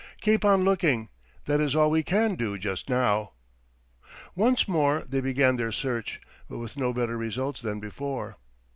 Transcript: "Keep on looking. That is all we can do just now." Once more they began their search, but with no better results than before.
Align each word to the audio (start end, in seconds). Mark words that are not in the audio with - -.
"Keep 0.19 0.43
on 0.43 0.63
looking. 0.65 1.09
That 1.45 1.61
is 1.61 1.75
all 1.75 1.91
we 1.91 2.01
can 2.01 2.33
do 2.33 2.57
just 2.57 2.89
now." 2.89 3.33
Once 4.35 4.67
more 4.67 5.03
they 5.07 5.21
began 5.21 5.57
their 5.57 5.71
search, 5.71 6.19
but 6.49 6.57
with 6.57 6.75
no 6.75 6.91
better 6.91 7.17
results 7.19 7.61
than 7.61 7.79
before. 7.79 8.37